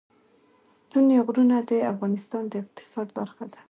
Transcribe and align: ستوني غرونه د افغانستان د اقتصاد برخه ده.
ستوني 0.77 1.17
غرونه 1.25 1.57
د 1.69 1.71
افغانستان 1.91 2.43
د 2.47 2.53
اقتصاد 2.63 3.07
برخه 3.17 3.45
ده. 3.51 3.59